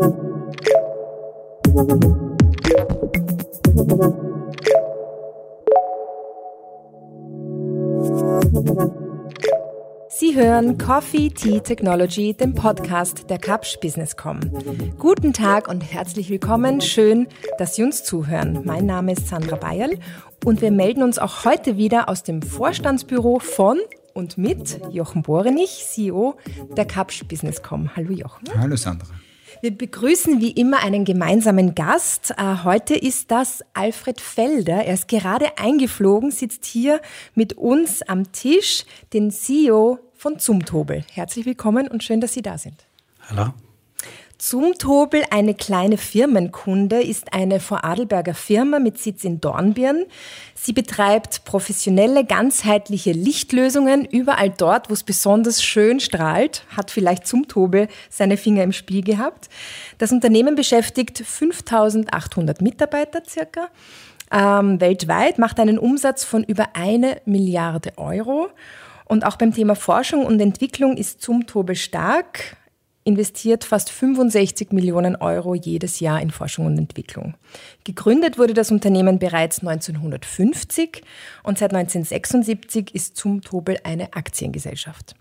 [0.00, 0.06] Sie
[10.34, 14.40] hören Coffee Tea Technology, den Podcast der Kapsch Businesscom.
[14.98, 16.80] Guten Tag und herzlich willkommen.
[16.80, 17.28] Schön,
[17.58, 18.62] dass Sie uns zuhören.
[18.64, 19.98] Mein Name ist Sandra Bayerl
[20.46, 23.78] und wir melden uns auch heute wieder aus dem Vorstandsbüro von
[24.14, 26.36] und mit Jochen Borenich, CEO
[26.74, 27.94] der Kapsch Businesscom.
[27.96, 28.48] Hallo Jochen.
[28.56, 29.08] Hallo Sandra.
[29.62, 32.32] Wir begrüßen wie immer einen gemeinsamen Gast.
[32.38, 34.84] Äh, heute ist das Alfred Felder.
[34.86, 37.02] Er ist gerade eingeflogen, sitzt hier
[37.34, 41.04] mit uns am Tisch, den CEO von Zumtobel.
[41.12, 42.86] Herzlich willkommen und schön, dass Sie da sind.
[43.28, 43.52] Hallo.
[44.40, 50.06] Zumtobel, eine kleine Firmenkunde, ist eine Vorarlberger Firma mit Sitz in Dornbirn.
[50.54, 56.64] Sie betreibt professionelle, ganzheitliche Lichtlösungen überall dort, wo es besonders schön strahlt.
[56.74, 59.50] Hat vielleicht Zumtobel seine Finger im Spiel gehabt.
[59.98, 63.68] Das Unternehmen beschäftigt 5800 Mitarbeiter circa.
[64.32, 68.48] Ähm, weltweit macht einen Umsatz von über eine Milliarde Euro.
[69.04, 72.56] Und auch beim Thema Forschung und Entwicklung ist Zumtobel stark
[73.04, 77.34] investiert fast 65 Millionen Euro jedes Jahr in Forschung und Entwicklung.
[77.84, 81.02] Gegründet wurde das Unternehmen bereits 1950
[81.42, 85.14] und seit 1976 ist Zumtobel eine Aktiengesellschaft.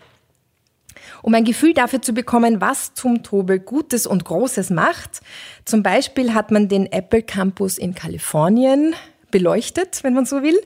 [1.22, 5.22] Um ein Gefühl dafür zu bekommen, was Zumtobel Gutes und Großes macht,
[5.66, 8.94] zum Beispiel hat man den Apple Campus in Kalifornien
[9.32, 10.60] beleuchtet, wenn man so will,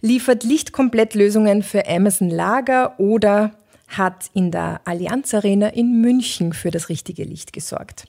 [0.00, 3.52] liefert Lichtkomplettlösungen für Amazon Lager oder
[3.88, 8.06] hat in der Allianz Arena in München für das richtige Licht gesorgt.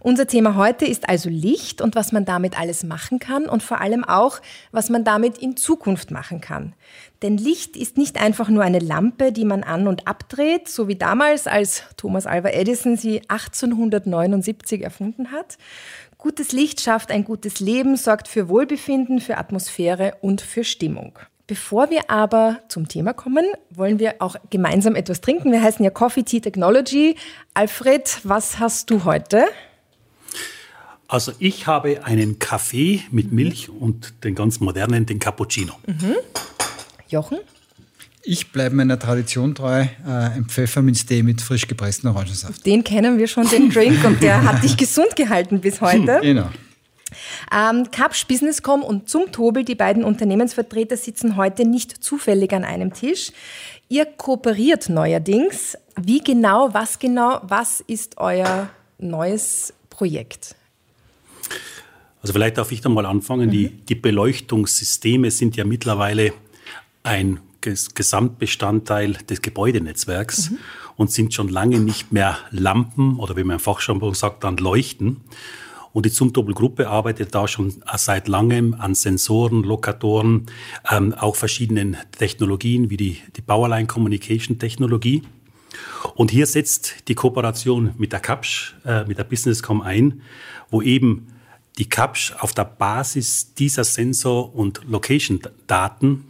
[0.00, 3.80] Unser Thema heute ist also Licht und was man damit alles machen kann und vor
[3.80, 4.40] allem auch,
[4.72, 6.74] was man damit in Zukunft machen kann.
[7.22, 10.96] Denn Licht ist nicht einfach nur eine Lampe, die man an und abdreht, so wie
[10.96, 15.56] damals, als Thomas Alva Edison sie 1879 erfunden hat.
[16.18, 21.18] Gutes Licht schafft ein gutes Leben, sorgt für Wohlbefinden, für Atmosphäre und für Stimmung.
[21.52, 25.52] Bevor wir aber zum Thema kommen, wollen wir auch gemeinsam etwas trinken.
[25.52, 27.14] Wir heißen ja Coffee Tea Technology.
[27.52, 29.44] Alfred, was hast du heute?
[31.08, 35.74] Also ich habe einen Kaffee mit Milch und den ganz modernen, den Cappuccino.
[35.86, 36.14] Mhm.
[37.08, 37.36] Jochen?
[38.22, 42.64] Ich bleibe meiner Tradition treu, äh, ein Pfefferminztee mit frisch gepressten Orangensaft.
[42.64, 46.20] Den kennen wir schon, den Drink, und der hat dich gesund gehalten bis heute.
[46.22, 46.48] Genau.
[47.52, 53.32] Ähm, Kapsch Businesscom und Zumtobel, die beiden Unternehmensvertreter, sitzen heute nicht zufällig an einem Tisch.
[53.88, 55.76] Ihr kooperiert neuerdings.
[56.00, 60.54] Wie genau, was genau, was ist euer neues Projekt?
[62.22, 63.48] Also vielleicht darf ich da mal anfangen.
[63.48, 63.52] Mhm.
[63.52, 66.32] Die, die Beleuchtungssysteme sind ja mittlerweile
[67.02, 70.58] ein Gesamtbestandteil des Gebäudenetzwerks mhm.
[70.96, 75.20] und sind schon lange nicht mehr Lampen oder wie man im Fachjargon sagt, dann Leuchten,
[75.92, 80.46] und die Zumtobel-Gruppe arbeitet da schon seit langem an Sensoren, Lokatoren,
[80.90, 85.22] ähm, auch verschiedenen Technologien wie die, die Powerline Communication Technologie.
[86.14, 90.22] Und hier setzt die Kooperation mit der Kapsch, äh, mit der Businesscom ein,
[90.70, 91.28] wo eben
[91.78, 96.24] die Kapsch auf der Basis dieser Sensor- und Location-Daten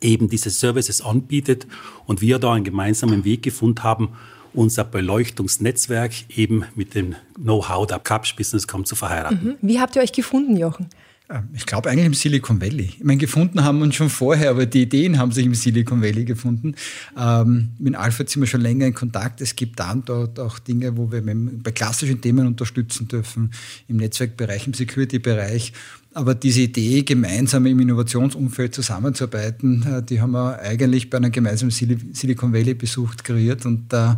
[0.00, 1.66] eben diese Services anbietet
[2.06, 4.10] und wir da einen gemeinsamen Weg gefunden haben,
[4.52, 9.40] unser Beleuchtungsnetzwerk eben mit dem Know-how der Capsch Businesscom zu verheiraten.
[9.42, 9.56] Mhm.
[9.60, 10.88] Wie habt ihr euch gefunden, Jochen?
[11.30, 12.90] Ähm, ich glaube eigentlich im Silicon Valley.
[12.98, 16.02] Ich meine, gefunden haben wir uns schon vorher, aber die Ideen haben sich im Silicon
[16.02, 16.74] Valley gefunden.
[17.16, 19.40] Ähm, mit Alfred sind wir schon länger in Kontakt.
[19.40, 23.52] Es gibt da und dort auch Dinge, wo wir bei klassischen Themen unterstützen dürfen,
[23.88, 25.72] im Netzwerkbereich, im Security-Bereich.
[26.12, 31.70] Aber diese Idee, gemeinsam im Innovationsumfeld zusammenzuarbeiten, äh, die haben wir eigentlich bei einem gemeinsamen
[31.70, 34.14] Silicon Valley besucht kreiert und äh,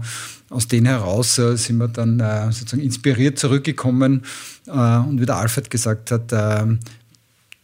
[0.49, 2.19] aus denen heraus äh, sind wir dann
[2.51, 4.23] sozusagen inspiriert zurückgekommen
[4.67, 6.33] und wie der Alfred gesagt hat,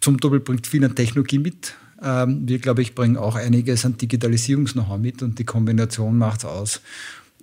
[0.00, 1.74] zum Doppel bringt viel an Technologie mit.
[2.02, 6.44] Ähm, wir, glaube ich, bringen auch einiges an Digitalisierungs-Know-how mit und die Kombination macht es
[6.44, 6.80] aus.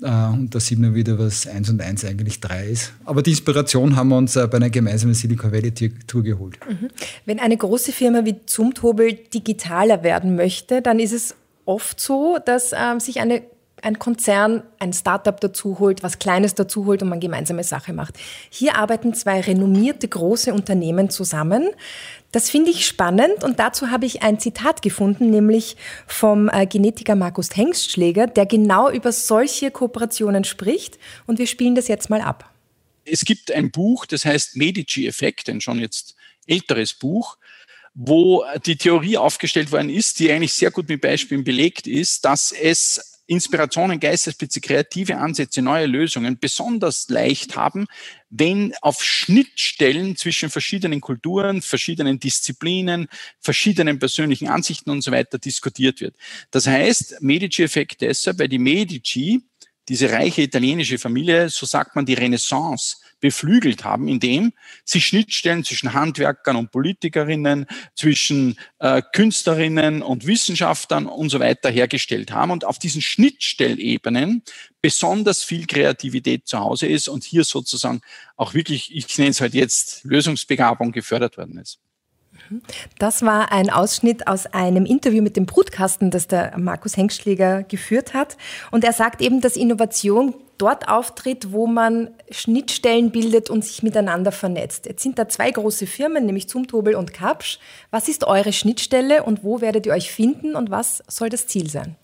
[0.02, 2.94] Äh, und da sieht man wieder, was 1 und 1 eigentlich 3 ist.
[3.06, 6.60] Aber die Inspiration haben wir uns äh, bei einer gemeinsamen Silicon Valley Tour geholt.
[6.68, 6.90] Mhm.
[7.26, 12.74] Wenn eine große Firma wie Zumtobel digitaler werden möchte, dann ist es oft so, dass
[12.78, 13.44] ähm, sich eine
[13.82, 18.16] ein Konzern ein Startup dazu holt, was Kleines dazu holt und man gemeinsame Sache macht.
[18.50, 21.70] Hier arbeiten zwei renommierte große Unternehmen zusammen.
[22.36, 27.16] Das finde ich spannend und dazu habe ich ein Zitat gefunden, nämlich vom äh, Genetiker
[27.16, 32.54] Markus Hengstschläger, der genau über solche Kooperationen spricht und wir spielen das jetzt mal ab.
[33.06, 37.38] Es gibt ein Buch, das heißt Medici-Effekt, ein schon jetzt älteres Buch,
[37.94, 42.52] wo die Theorie aufgestellt worden ist, die eigentlich sehr gut mit Beispielen belegt ist, dass
[42.52, 47.88] es Inspirationen, Geistesblitze, kreative Ansätze, neue Lösungen besonders leicht haben,
[48.30, 53.08] wenn auf Schnittstellen zwischen verschiedenen Kulturen, verschiedenen Disziplinen,
[53.40, 56.16] verschiedenen persönlichen Ansichten und so weiter diskutiert wird.
[56.52, 59.42] Das heißt, Medici-Effekt deshalb, weil die Medici,
[59.88, 65.94] diese reiche italienische Familie, so sagt man die Renaissance, beflügelt haben, indem sie Schnittstellen zwischen
[65.94, 72.78] Handwerkern und Politikerinnen, zwischen äh, Künstlerinnen und Wissenschaftlern und so weiter hergestellt haben und auf
[72.78, 74.44] diesen Schnittstellebenen
[74.80, 78.02] besonders viel Kreativität zu Hause ist und hier sozusagen
[78.36, 81.80] auch wirklich, ich nenne es halt jetzt Lösungsbegabung gefördert worden ist.
[83.00, 88.14] Das war ein Ausschnitt aus einem Interview mit dem Brutkasten, das der Markus Hengstschläger geführt
[88.14, 88.38] hat.
[88.72, 94.32] Und er sagt eben, dass Innovation dort auftritt, wo man Schnittstellen bildet und sich miteinander
[94.32, 94.86] vernetzt.
[94.86, 97.60] Jetzt sind da zwei große Firmen, nämlich Zumtobel und Kapsch.
[97.92, 101.70] Was ist eure Schnittstelle und wo werdet ihr euch finden und was soll das Ziel
[101.70, 101.96] sein?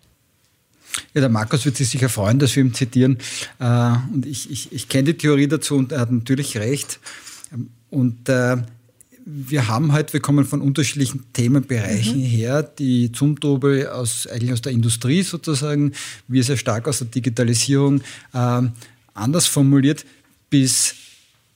[1.13, 3.17] Ja, der Markus wird sich sicher freuen, dass wir ihn zitieren.
[3.59, 6.99] Äh, und ich, ich, ich kenne die Theorie dazu und er hat natürlich recht.
[7.89, 8.57] Und äh,
[9.33, 12.25] wir haben halt, wir kommen von unterschiedlichen Themenbereichen mhm.
[12.25, 12.63] her.
[12.63, 15.93] Die Zumtobel aus, eigentlich aus der Industrie sozusagen,
[16.27, 18.01] wir sehr stark aus der Digitalisierung.
[18.33, 18.63] Äh,
[19.13, 20.05] anders formuliert,
[20.49, 20.95] bis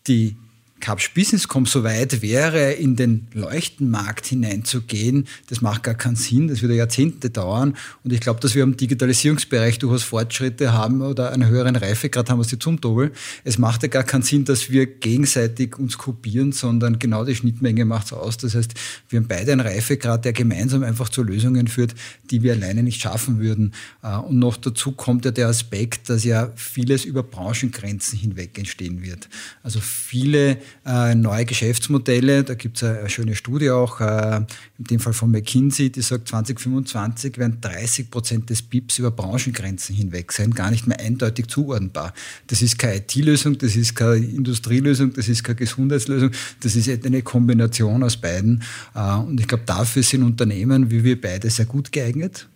[0.08, 0.36] die
[0.82, 6.62] Capsch Businesscom so weit wäre, in den Leuchtenmarkt hineinzugehen, das macht gar keinen Sinn, das
[6.62, 7.76] würde Jahrzehnte dauern.
[8.04, 12.40] Und ich glaube, dass wir im Digitalisierungsbereich durchaus Fortschritte haben oder einen höheren Reifegrad haben
[12.40, 13.14] als die Zumtobel.
[13.44, 17.86] Es macht ja gar keinen Sinn, dass wir gegenseitig uns kopieren, sondern genau die Schnittmenge
[17.86, 18.38] macht es aus.
[18.38, 18.74] Das heißt,
[19.10, 21.96] wir haben beide einen Reifegrad, der gemeinsam einfach zu Lösungen führt,
[22.30, 23.74] die wir alleine nicht schaffen würden.
[24.04, 29.02] Äh, und noch dazu kommt ja der Aspekt, dass ja vieles über Branchengrenzen hinweg entstehen
[29.02, 29.30] wird.
[29.64, 32.44] Also viele äh, neue Geschäftsmodelle.
[32.44, 34.38] Da gibt es eine, schöne Studie auch, äh,
[34.78, 39.96] in dem Fall von McKinsey, die sagt, 2025 werden 30 Prozent des BIPs über Branchengrenzen
[39.96, 42.14] hinweg sein, gar nicht mehr eindeutig zuordnenbar.
[42.48, 46.32] Das ist keine IT-Lösung, das ist keine Industrielösung, das ist keine Gesundheitslösung,
[46.62, 48.64] das ist eine Kombination aus beiden.
[48.94, 52.48] Äh, und ich glaube, dafür sind Unternehmen wie wir beide sehr gut geeignet.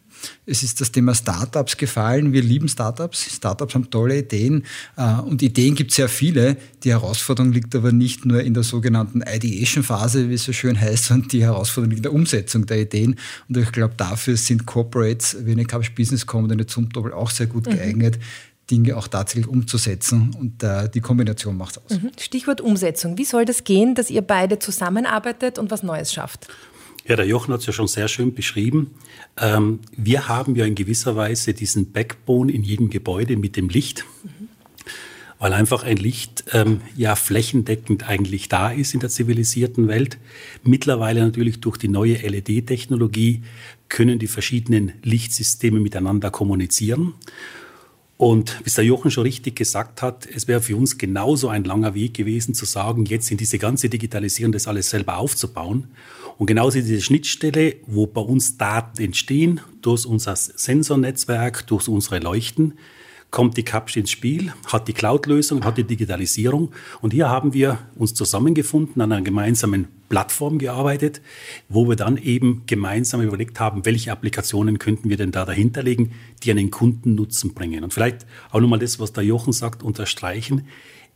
[0.46, 2.34] Es ist das Thema Startups gefallen.
[2.34, 3.36] Wir lieben Startups.
[3.36, 4.64] Startups haben tolle Ideen
[4.98, 6.58] äh, und Ideen gibt es sehr viele.
[6.84, 11.06] Die Herausforderung liegt aber nicht nur in der sogenannten Ideation-Phase, wie es so schön heißt,
[11.06, 13.16] sondern die Herausforderung liegt in der Umsetzung der Ideen.
[13.48, 17.30] Und ich glaube, dafür sind Corporates wie eine Capital Business Com und eine Zumtobel auch
[17.30, 17.72] sehr gut mhm.
[17.72, 18.20] geeignet.
[18.70, 20.36] Dinge auch tatsächlich umzusetzen.
[20.40, 22.02] Und äh, die Kombination macht es aus.
[22.02, 22.12] Mhm.
[22.20, 23.18] Stichwort Umsetzung.
[23.18, 26.48] Wie soll das gehen, dass ihr beide zusammenarbeitet und was Neues schafft?
[27.10, 28.92] Ja, der Jochen hat es ja schon sehr schön beschrieben.
[29.36, 34.06] Ähm, wir haben ja in gewisser Weise diesen Backbone in jedem Gebäude mit dem Licht,
[34.24, 34.48] mhm.
[35.40, 40.20] weil einfach ein Licht ähm, ja flächendeckend eigentlich da ist in der zivilisierten Welt.
[40.62, 43.42] Mittlerweile natürlich durch die neue LED-Technologie
[43.90, 47.16] können die verschiedenen Lichtsysteme miteinander kommunizieren.
[48.20, 51.64] Und wie es der Jochen schon richtig gesagt hat, es wäre für uns genauso ein
[51.64, 55.88] langer Weg gewesen, zu sagen, jetzt in diese ganze Digitalisierung das alles selber aufzubauen.
[56.38, 62.74] Und genauso diese Schnittstelle, wo bei uns Daten entstehen, durch unser Sensornetzwerk, durch unsere Leuchten,
[63.32, 66.74] kommt die Capsch ins Spiel, hat die Cloud-Lösung, hat die Digitalisierung.
[67.00, 71.22] Und hier haben wir uns zusammengefunden, an einer gemeinsamen Plattform gearbeitet,
[71.70, 76.12] wo wir dann eben gemeinsam überlegt haben, welche Applikationen könnten wir denn da dahinterlegen,
[76.44, 77.84] die einen Kundennutzen bringen.
[77.84, 80.68] Und vielleicht auch nochmal das, was der Jochen sagt, unterstreichen.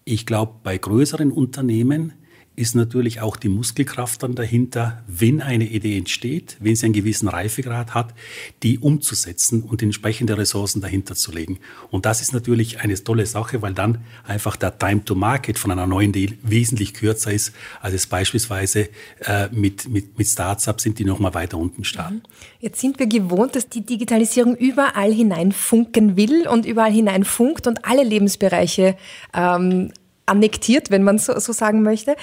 [0.06, 2.14] Ich glaube, bei größeren Unternehmen
[2.56, 7.28] ist natürlich auch die Muskelkraft dann dahinter, wenn eine Idee entsteht, wenn sie einen gewissen
[7.28, 8.14] Reifegrad hat,
[8.62, 11.58] die umzusetzen und entsprechende Ressourcen dahinter zu legen.
[11.90, 15.72] Und das ist natürlich eine tolle Sache, weil dann einfach der Time to Market von
[15.72, 18.90] einer neuen Idee wesentlich kürzer ist, als es beispielsweise
[19.22, 22.16] äh, mit, mit, mit Startups sind, die nochmal weiter unten starten.
[22.16, 22.22] Mhm.
[22.60, 28.04] Jetzt sind wir gewohnt, dass die Digitalisierung überall hineinfunken will und überall hineinfunkt und alle
[28.04, 28.96] Lebensbereiche
[29.34, 29.92] ähm,
[30.26, 32.16] annektiert, wenn man so, so sagen möchte.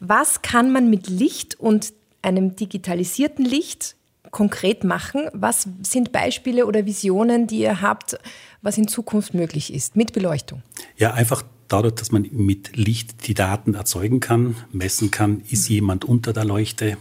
[0.00, 3.96] Was kann man mit Licht und einem digitalisierten Licht
[4.30, 5.28] konkret machen?
[5.32, 8.18] Was sind Beispiele oder Visionen, die ihr habt,
[8.62, 10.62] was in Zukunft möglich ist mit Beleuchtung?
[10.96, 15.74] Ja, einfach dadurch, dass man mit Licht die Daten erzeugen kann, messen kann, ist mhm.
[15.74, 16.96] jemand unter der Leuchte,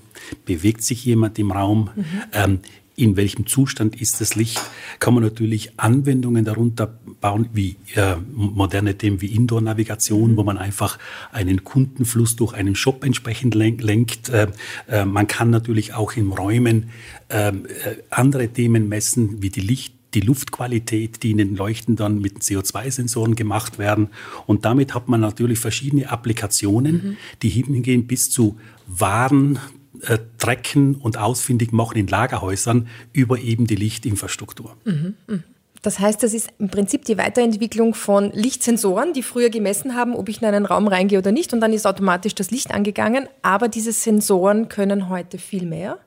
[0.46, 2.06] bewegt sich jemand im Raum, mhm.
[2.34, 2.60] ähm,
[2.98, 4.60] in welchem Zustand ist das Licht,
[5.00, 6.88] kann man natürlich Anwendungen darunter
[7.22, 10.98] bauen, wie äh, moderne Themen wie Indoor-Navigation, wo man einfach
[11.32, 14.30] einen Kundenfluss durch einen Shop entsprechend lenkt.
[14.30, 14.48] Äh,
[14.88, 16.90] äh, man kann natürlich auch in Räumen
[17.30, 22.20] ähm, äh, andere Themen messen, wie die Licht die Luftqualität, die in den Leuchten dann
[22.20, 24.10] mit CO2-Sensoren gemacht werden.
[24.48, 27.18] Und damit hat man natürlich verschiedene Applikationen, mhm.
[27.44, 29.60] die hingehen bis zu Waren,
[30.02, 34.76] äh, trecken und ausfindig machen in Lagerhäusern über eben die Lichtinfrastruktur.
[34.86, 35.40] Mhm, mh.
[35.82, 40.28] Das heißt, das ist im Prinzip die Weiterentwicklung von Lichtsensoren, die früher gemessen haben, ob
[40.28, 43.30] ich in einen Raum reingehe oder nicht, und dann ist automatisch das Licht angegangen.
[43.42, 46.00] Aber diese Sensoren können heute viel mehr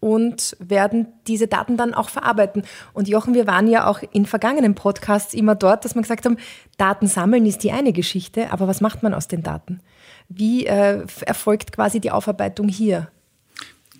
[0.00, 2.62] und werden diese Daten dann auch verarbeiten.
[2.92, 6.36] Und Jochen, wir waren ja auch in vergangenen Podcasts immer dort, dass wir gesagt haben,
[6.76, 9.80] Daten sammeln ist die eine Geschichte, aber was macht man aus den Daten?
[10.28, 13.08] Wie äh, erfolgt quasi die Aufarbeitung hier?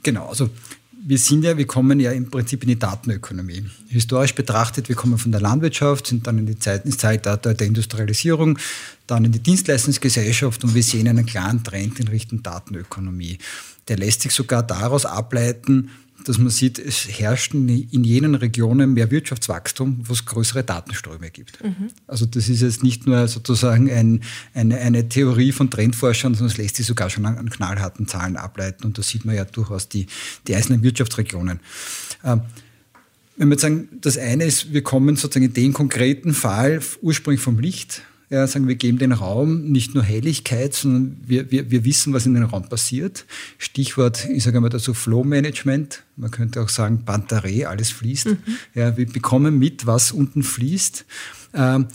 [0.02, 0.50] Genau, also
[1.00, 3.64] wir sind ja, wir kommen ja im Prinzip in die Datenökonomie.
[3.88, 7.66] Historisch betrachtet, wir kommen von der Landwirtschaft, sind dann in die Zeit, ins Zeitalter der
[7.66, 8.58] Industrialisierung,
[9.06, 13.38] dann in die Dienstleistungsgesellschaft und wir sehen einen klaren Trend in Richtung Datenökonomie.
[13.86, 15.90] Der lässt sich sogar daraus ableiten,
[16.28, 21.64] dass man sieht, es herrscht in jenen Regionen mehr Wirtschaftswachstum, wo es größere Datenströme gibt.
[21.64, 21.88] Mhm.
[22.06, 24.20] Also das ist jetzt nicht nur sozusagen ein,
[24.52, 28.36] eine, eine, Theorie von Trendforschern, sondern es lässt sich sogar schon an, an, knallharten Zahlen
[28.36, 28.84] ableiten.
[28.84, 30.06] Und da sieht man ja durchaus die,
[30.46, 31.60] die einzelnen Wirtschaftsregionen.
[32.22, 32.42] Ähm,
[33.38, 37.40] wenn wir jetzt sagen, das eine ist, wir kommen sozusagen in den konkreten Fall ursprünglich
[37.40, 41.84] vom Licht, ja, sagen, wir geben den Raum nicht nur Helligkeit, sondern wir, wir, wir
[41.84, 43.24] wissen, was in dem Raum passiert.
[43.56, 46.02] Stichwort, ich sage mal dazu Flow Management.
[46.16, 48.26] Man könnte auch sagen Bantaree, alles fließt.
[48.26, 48.38] Mhm.
[48.74, 51.06] Ja, wir bekommen mit, was unten fließt.
[51.54, 51.86] Ähm,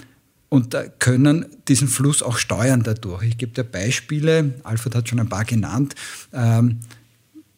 [0.50, 3.24] und können diesen Fluss auch steuern dadurch.
[3.24, 5.96] Ich gebe dir Beispiele, Alfred hat schon ein paar genannt.
[6.32, 6.80] Ähm,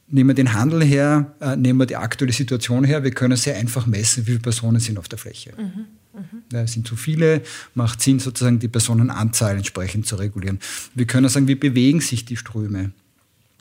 [0.07, 3.57] nehmen wir den Handel her, äh, nehmen wir die aktuelle Situation her, wir können sehr
[3.57, 5.51] einfach messen, wie viele Personen sind auf der Fläche.
[5.57, 5.85] Mhm.
[6.51, 7.41] Ja, sind zu viele,
[7.73, 10.59] macht Sinn, sozusagen die Personenanzahl entsprechend zu regulieren.
[10.93, 12.91] Wir können sagen, wie bewegen sich die Ströme.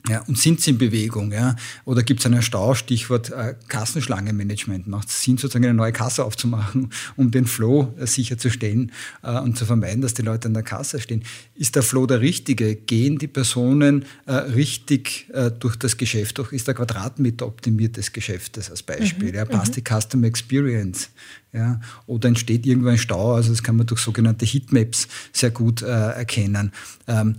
[0.09, 1.31] Ja, und sind sie in Bewegung?
[1.31, 1.55] Ja?
[1.85, 2.75] Oder gibt es einen Stau?
[2.75, 4.87] Stichwort äh, Kassenschlangenmanagement.
[4.87, 8.91] Macht es Sinn, sozusagen eine neue Kasse aufzumachen, um den Flow äh, sicherzustellen
[9.23, 11.23] äh, und zu vermeiden, dass die Leute an der Kasse stehen?
[11.55, 12.75] Ist der Flow der richtige?
[12.75, 16.37] Gehen die Personen äh, richtig äh, durch das Geschäft?
[16.37, 16.51] Durch?
[16.53, 19.29] Ist der Quadratmeter optimiert des Geschäftes als Beispiel?
[19.29, 19.35] Mhm.
[19.35, 19.45] Ja?
[19.45, 19.83] Passt mhm.
[19.83, 21.09] die Customer Experience?
[21.51, 21.79] Ja?
[22.05, 23.33] Oder entsteht irgendwo ein Stau?
[23.33, 26.71] Also das kann man durch sogenannte Heatmaps sehr gut äh, erkennen.
[27.07, 27.35] Ähm,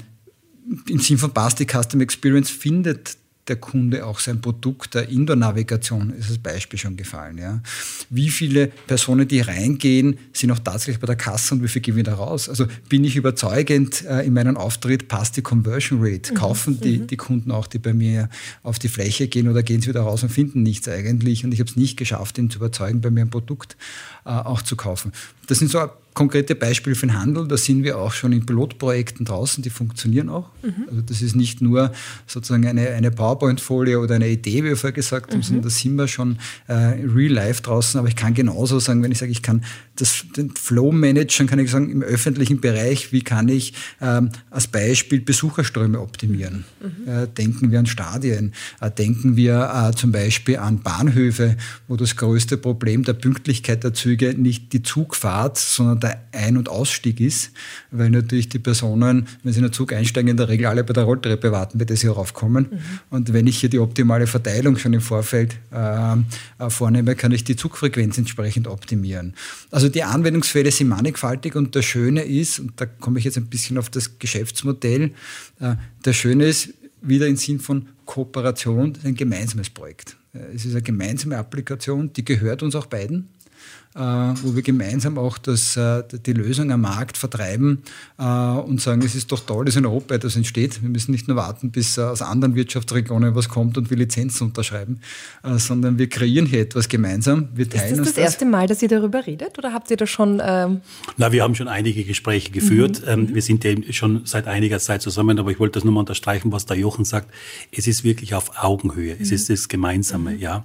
[0.89, 3.17] im Sinn von Basti Custom Experience findet
[3.49, 7.39] der Kunde auch sein Produkt der Indoor-Navigation, ist das Beispiel schon gefallen.
[7.39, 7.63] Ja.
[8.11, 11.97] Wie viele Personen, die reingehen, sind auch tatsächlich bei der Kasse und wie viel gehen
[11.97, 12.49] wieder raus?
[12.49, 16.33] Also bin ich überzeugend äh, in meinem Auftritt, passt die Conversion Rate?
[16.33, 16.37] Mhm.
[16.37, 17.07] Kaufen die, mhm.
[17.07, 18.29] die Kunden auch, die bei mir
[18.63, 21.45] auf die Fläche gehen oder gehen sie wieder raus und finden nichts eigentlich?
[21.45, 23.77] Und ich habe es nicht geschafft, ihn zu überzeugen, bei mir ein Produkt
[24.25, 25.13] äh, auch zu kaufen.
[25.47, 25.79] Das sind so
[26.17, 27.47] konkrete Beispiele für den Handel.
[27.47, 30.49] Da sind wir auch schon in Pilotprojekten draußen, die funktionieren auch.
[30.63, 30.87] Mhm.
[30.89, 31.93] Also das ist nicht nur
[32.27, 35.43] sozusagen eine, eine PowerPoint-Folie oder eine Idee, wie wir vorher gesagt haben, mhm.
[35.43, 38.01] sondern da sind wir schon äh, real life draußen.
[38.01, 39.63] Aber ich kann genauso sagen, wenn ich sage, ich kann
[39.97, 44.69] das, den Flow managen, kann ich sagen, im öffentlichen Bereich, wie kann ich ähm, als
[44.69, 46.65] Beispiel Besucherströme optimieren?
[46.81, 47.09] Mhm.
[47.09, 51.59] Äh, denken wir an Stadien, äh, denken wir äh, zum Beispiel an Bahnhöfe,
[51.89, 56.69] wo das größte Problem der Pünktlichkeit der Züge nicht die Zugfahrt, sondern der Ein- und
[56.69, 57.51] Ausstieg ist,
[57.91, 60.93] weil natürlich die Personen, wenn sie in den Zug einsteigen, in der Regel alle bei
[60.93, 62.69] der Rolltreppe warten, bis sie raufkommen.
[62.71, 62.79] Mhm.
[63.11, 67.45] Und wenn ich hier die optimale Verteilung schon im Vorfeld äh, äh, vornehme, kann ich
[67.45, 69.35] die Zugfrequenz entsprechend optimieren.
[69.71, 73.47] Also die Anwendungsfälle sind mannigfaltig und das Schöne ist, und da komme ich jetzt ein
[73.47, 75.13] bisschen auf das Geschäftsmodell,
[75.61, 80.17] äh, das Schöne ist, wieder im Sinn von Kooperation, ein gemeinsames Projekt.
[80.33, 83.29] Äh, es ist eine gemeinsame Applikation, die gehört uns auch beiden.
[83.97, 87.83] Äh, wo wir gemeinsam auch das, äh, die Lösung am Markt vertreiben
[88.19, 90.83] äh, und sagen, es ist doch toll, dass in Europa etwas entsteht.
[90.83, 95.01] Wir müssen nicht nur warten, bis aus anderen Wirtschaftsregionen was kommt und wir Lizenzen unterschreiben,
[95.43, 97.49] sondern wir kreieren hier etwas gemeinsam.
[97.55, 99.97] Wir teilen ist das das, das erste Mal, dass ihr darüber redet oder habt ihr
[99.97, 100.43] da schon...
[100.45, 100.83] Ähm
[101.17, 103.01] Na, wir haben schon einige Gespräche geführt.
[103.01, 103.09] Mhm.
[103.09, 106.01] Ähm, wir sind ja schon seit einiger Zeit zusammen, aber ich wollte das nur mal
[106.01, 107.33] unterstreichen, was der Jochen sagt.
[107.73, 109.15] Es ist wirklich auf Augenhöhe.
[109.15, 109.23] Mhm.
[109.23, 110.39] Es ist das Gemeinsame, mhm.
[110.39, 110.65] ja.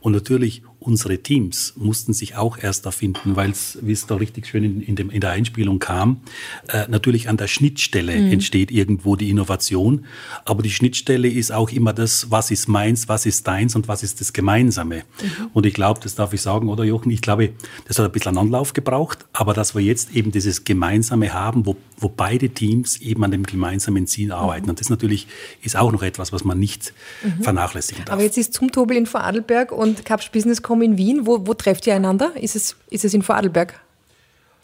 [0.00, 4.46] Und natürlich unsere Teams mussten sich auch erst erfinden, weil es, wie es da richtig
[4.46, 6.20] schön in, in, dem, in der Einspielung kam,
[6.68, 8.32] äh, natürlich an der Schnittstelle mhm.
[8.32, 10.06] entsteht irgendwo die Innovation.
[10.44, 14.02] Aber die Schnittstelle ist auch immer das, was ist meins, was ist deins und was
[14.02, 14.98] ist das Gemeinsame.
[15.20, 15.50] Mhm.
[15.52, 17.50] Und ich glaube, das darf ich sagen, oder Jochen, ich glaube,
[17.86, 21.76] das hat ein bisschen Anlauf gebraucht, aber dass wir jetzt eben dieses Gemeinsame haben, wo,
[21.98, 24.66] wo beide Teams eben an dem gemeinsamen Ziel arbeiten.
[24.66, 24.70] Mhm.
[24.70, 25.26] Und das natürlich
[25.62, 27.42] ist auch noch etwas, was man nicht mhm.
[27.42, 28.14] vernachlässigen darf.
[28.14, 31.26] Aber jetzt ist Zumtobel in Vorarlberg und Capsch Business Com in Wien.
[31.26, 32.32] Wo, wo trefft ihr einander?
[32.40, 33.80] Ist es, ist es in Vorarlberg?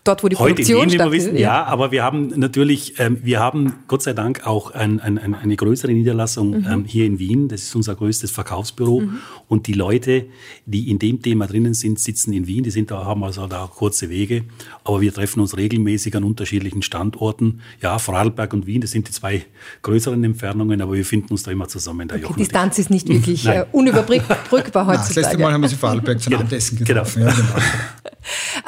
[0.05, 1.41] Dort, wo die Heute Produktion in Wien, wie wir wissen, ja.
[1.41, 1.65] ja.
[1.65, 5.93] aber wir haben natürlich, ähm, wir haben Gott sei Dank auch ein, ein, eine größere
[5.93, 6.67] Niederlassung mhm.
[6.71, 7.49] ähm, hier in Wien.
[7.49, 9.01] Das ist unser größtes Verkaufsbüro.
[9.01, 9.19] Mhm.
[9.49, 10.27] Und die Leute,
[10.67, 12.65] die in dem Thema drinnen sind, sitzen in Wien.
[12.65, 14.45] Die sind da, haben also da kurze Wege.
[14.85, 17.61] Aber wir treffen uns regelmäßig an unterschiedlichen Standorten.
[17.81, 19.45] Ja, Vorarlberg und Wien, das sind die zwei
[19.83, 22.09] größeren Entfernungen, aber wir finden uns da immer zusammen.
[22.09, 24.43] Der okay, Distanz ist nicht wirklich äh, unüberbrückbar
[24.87, 24.97] heutzutage.
[24.97, 26.41] das letzte Mal haben wir sie Vorarlberg zum genau.
[26.41, 27.23] Abendessen getroffen.
[27.23, 27.31] Genau.
[27.31, 27.55] Ja, genau.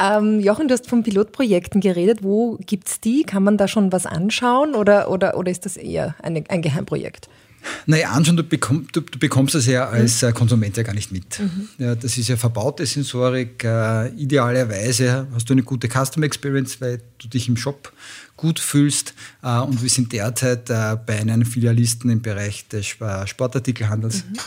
[0.00, 2.22] ähm, Jochen, du hast von Pilotprojekten geredet.
[2.22, 3.22] Wo gibt es die?
[3.22, 7.28] Kann man da schon was anschauen oder, oder, oder ist das eher eine, ein Geheimprojekt?
[7.86, 10.34] Naja, anschauen, du, bekomm, du, du bekommst das ja als mhm.
[10.34, 11.40] Konsument ja gar nicht mit.
[11.40, 11.68] Mhm.
[11.78, 13.64] Ja, das ist ja verbaute Sensorik.
[13.64, 17.92] Äh, idealerweise hast du eine gute Customer Experience, weil du dich im Shop
[18.36, 19.14] gut fühlst.
[19.42, 24.24] Äh, und wir sind derzeit äh, bei einem Filialisten im Bereich des Sportartikelhandels.
[24.24, 24.38] Mhm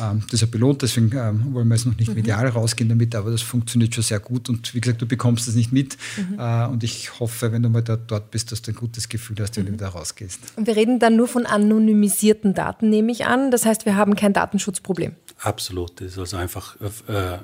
[0.00, 2.14] ähm, das ist ja belohnt, deswegen ähm, wollen wir jetzt noch nicht mhm.
[2.14, 5.54] medial rausgehen damit, aber das funktioniert schon sehr gut und wie gesagt, du bekommst das
[5.54, 6.38] nicht mit mhm.
[6.38, 9.36] äh, und ich hoffe, wenn du mal dort, dort bist, dass du ein gutes Gefühl
[9.40, 9.68] hast, wenn mhm.
[9.68, 10.40] du wieder rausgehst.
[10.56, 14.14] Und wir reden dann nur von anonymisierten Daten, nehme ich an, das heißt, wir haben
[14.14, 15.14] kein Datenschutzproblem.
[15.38, 17.38] Absolut, das ist also einfach äh, äh,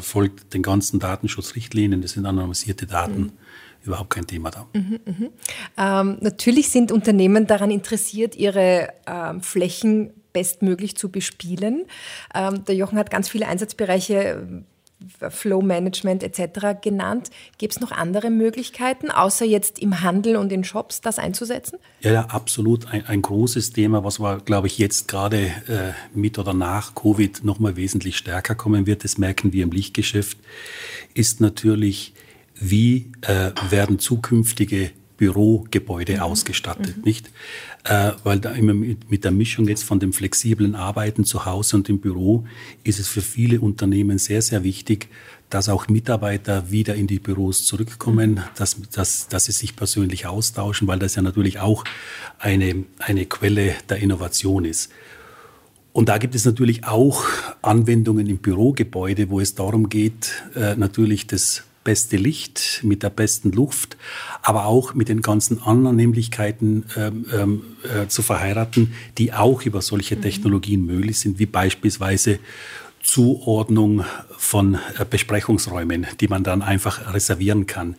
[0.00, 3.20] folgt den ganzen Datenschutzrichtlinien, das sind anonymisierte Daten.
[3.20, 3.32] Mhm
[3.82, 4.66] überhaupt kein Thema da.
[4.72, 5.30] Mhm, mh.
[5.78, 11.86] ähm, natürlich sind Unternehmen daran interessiert, ihre ähm, Flächen bestmöglich zu bespielen.
[12.34, 16.80] Ähm, der Jochen hat ganz viele Einsatzbereiche äh, Flow Management etc.
[16.82, 17.30] genannt.
[17.58, 21.78] Gibt es noch andere Möglichkeiten, außer jetzt im Handel und in Shops das einzusetzen?
[22.00, 22.86] Ja, ja absolut.
[22.86, 27.44] Ein, ein großes Thema, was wir, glaube ich, jetzt gerade äh, mit oder nach Covid
[27.44, 30.38] nochmal wesentlich stärker kommen wird, das merken wir im Lichtgeschäft,
[31.14, 32.12] ist natürlich,
[32.54, 36.20] wie äh, werden zukünftige Bürogebäude mhm.
[36.20, 37.02] ausgestattet, mhm.
[37.04, 37.30] nicht?
[37.84, 41.76] Äh, weil da immer mit, mit, der Mischung jetzt von dem flexiblen Arbeiten zu Hause
[41.76, 42.46] und im Büro
[42.84, 45.08] ist es für viele Unternehmen sehr, sehr wichtig,
[45.50, 48.40] dass auch Mitarbeiter wieder in die Büros zurückkommen, mhm.
[48.56, 51.84] dass, dass, dass sie sich persönlich austauschen, weil das ja natürlich auch
[52.38, 54.90] eine, eine Quelle der Innovation ist.
[55.92, 57.24] Und da gibt es natürlich auch
[57.60, 63.52] Anwendungen im Bürogebäude, wo es darum geht, äh, natürlich das beste Licht, mit der besten
[63.52, 63.96] Luft,
[64.42, 69.80] aber auch mit den ganzen anderen Nämlichkeiten ähm, ähm, äh, zu verheiraten, die auch über
[69.80, 70.22] solche mhm.
[70.22, 72.38] Technologien möglich sind, wie beispielsweise
[73.02, 74.04] Zuordnung
[74.36, 77.96] von äh, Besprechungsräumen, die man dann einfach reservieren kann.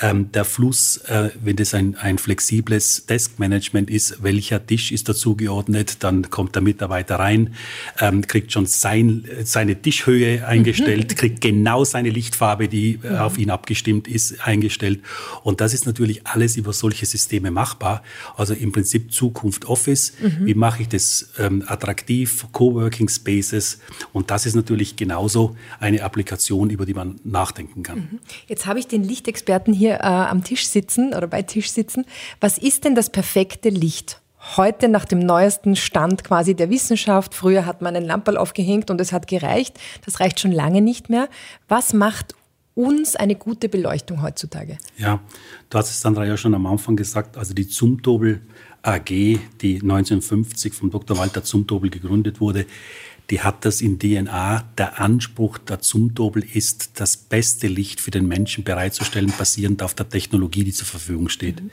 [0.00, 5.36] Ähm, der Fluss, äh, wenn das ein, ein flexibles Deskmanagement ist, welcher Tisch ist dazu
[5.36, 7.54] geordnet, dann kommt der Mitarbeiter rein,
[8.00, 11.14] ähm, kriegt schon sein, seine Tischhöhe eingestellt, mhm.
[11.16, 13.16] kriegt genau seine Lichtfarbe, die mhm.
[13.16, 15.00] auf ihn abgestimmt ist, eingestellt.
[15.42, 18.02] Und das ist natürlich alles über solche Systeme machbar.
[18.36, 20.12] Also im Prinzip Zukunft Office.
[20.20, 20.46] Mhm.
[20.46, 22.46] Wie mache ich das ähm, attraktiv?
[22.52, 23.78] Coworking Spaces.
[24.12, 27.98] Und das ist natürlich genauso eine Applikation, über die man nachdenken kann.
[27.98, 28.18] Mhm.
[28.46, 32.04] Jetzt habe ich den Lichtexperten hier äh, am Tisch sitzen oder bei Tisch sitzen.
[32.40, 34.20] Was ist denn das perfekte Licht?
[34.56, 37.34] Heute nach dem neuesten Stand quasi der Wissenschaft.
[37.34, 39.78] Früher hat man ein Lamperl aufgehängt und es hat gereicht.
[40.04, 41.28] Das reicht schon lange nicht mehr.
[41.66, 42.34] Was macht
[42.74, 44.78] uns eine gute Beleuchtung heutzutage?
[44.98, 45.20] Ja,
[45.70, 47.36] du hast es, Sandra, ja schon am Anfang gesagt.
[47.36, 48.42] Also die Zumtobel
[48.82, 51.16] AG, die 1950 von Dr.
[51.16, 52.66] Walter Zumtobel gegründet wurde,
[53.30, 54.64] die hat das in DNA.
[54.76, 60.08] Der Anspruch der Zumtobel ist, das beste Licht für den Menschen bereitzustellen, basierend auf der
[60.08, 61.62] Technologie, die zur Verfügung steht.
[61.62, 61.70] Mhm.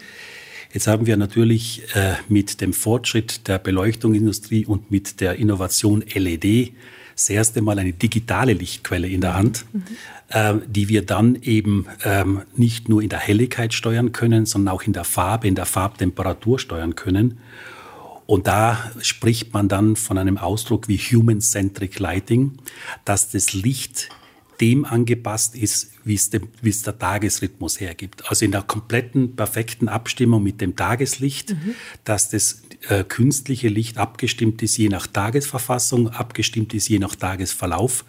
[0.74, 6.72] Jetzt haben wir natürlich äh, mit dem Fortschritt der Beleuchtungsindustrie und mit der Innovation LED
[7.14, 9.84] das erste Mal eine digitale Lichtquelle in der Hand, mhm.
[10.30, 14.84] äh, die wir dann eben ähm, nicht nur in der Helligkeit steuern können, sondern auch
[14.84, 17.40] in der Farbe, in der Farbtemperatur steuern können.
[18.26, 22.54] Und da spricht man dann von einem Ausdruck wie Human-Centric Lighting,
[23.04, 24.10] dass das Licht
[24.62, 28.30] dem angepasst ist, wie es, dem, wie es der Tagesrhythmus hergibt.
[28.30, 31.74] Also in der kompletten, perfekten Abstimmung mit dem Tageslicht, mhm.
[32.04, 38.06] dass das äh, künstliche Licht abgestimmt ist je nach Tagesverfassung, abgestimmt ist je nach Tagesverlauf.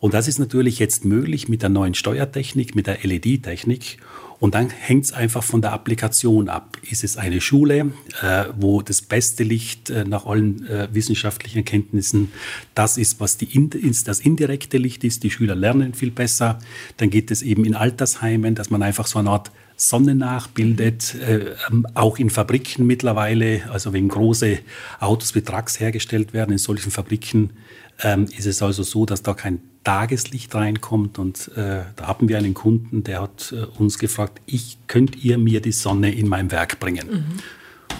[0.00, 3.98] Und das ist natürlich jetzt möglich mit der neuen Steuertechnik, mit der LED-Technik.
[4.40, 6.76] Und dann hängt es einfach von der Applikation ab.
[6.90, 7.92] Ist es eine Schule,
[8.22, 12.32] äh, wo das beste Licht äh, nach allen äh, wissenschaftlichen Erkenntnissen
[12.74, 13.70] das ist, was die,
[14.04, 15.22] das indirekte Licht ist.
[15.22, 16.58] Die Schüler lernen viel besser.
[16.96, 21.54] Dann geht es eben in Altersheimen, dass man einfach so eine Art Sonne nachbildet, äh,
[21.68, 24.58] ähm, auch in Fabriken mittlerweile, also wenn große
[25.00, 27.50] Autos wie Trucks hergestellt werden, in solchen Fabriken
[28.02, 31.18] ähm, ist es also so, dass da kein Tageslicht reinkommt.
[31.18, 35.38] Und äh, da haben wir einen Kunden, der hat äh, uns gefragt, ich könnt ihr
[35.38, 37.08] mir die Sonne in mein Werk bringen?
[37.10, 37.24] Mhm.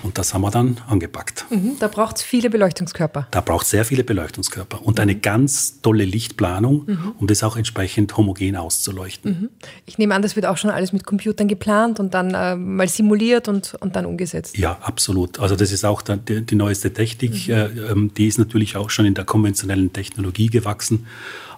[0.05, 1.47] Und das haben wir dann angepackt.
[1.49, 3.27] Mhm, da braucht es viele Beleuchtungskörper.
[3.31, 5.03] Da braucht es sehr viele Beleuchtungskörper und mhm.
[5.03, 7.15] eine ganz tolle Lichtplanung, mhm.
[7.19, 9.31] um das auch entsprechend homogen auszuleuchten.
[9.31, 9.51] Mhm.
[9.87, 12.87] Ich nehme an, das wird auch schon alles mit Computern geplant und dann äh, mal
[12.87, 14.59] simuliert und, und dann umgesetzt.
[14.59, 15.41] Ja, absolut.
[15.41, 17.49] Also das ist auch die, die neueste Technik.
[17.49, 17.55] Mhm.
[17.55, 21.07] Äh, ähm, die ist natürlich auch schon in der konventionellen Technologie gewachsen,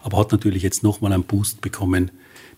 [0.05, 2.13] aber hat natürlich jetzt nochmal einen Boost bekommen